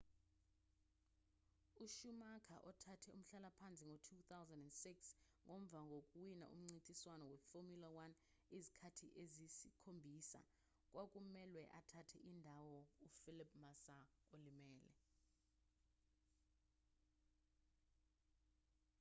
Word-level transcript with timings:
ushumacher 1.85 2.59
othathe 2.69 3.05
umhlalaphansi 3.15 3.83
ngo-2006 3.89 4.85
ngomva 5.45 5.77
kokuwina 5.91 6.45
umncintiswano 6.55 7.23
weformula 7.31 7.87
1 7.97 8.55
izikhathi 8.57 9.07
eziyisikhombisa 9.23 10.39
kwakumelwe 10.91 11.63
athathele 11.79 12.23
indawo 12.31 12.77
ufelipe 13.07 13.55
massa 13.63 13.97
olimele 14.33 14.91